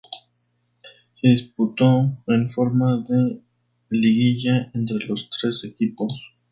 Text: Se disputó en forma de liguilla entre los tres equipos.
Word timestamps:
Se 1.21 1.27
disputó 1.27 2.17
en 2.25 2.49
forma 2.49 2.97
de 3.07 3.41
liguilla 3.91 4.71
entre 4.73 4.97
los 5.05 5.29
tres 5.29 5.63
equipos. 5.63 6.11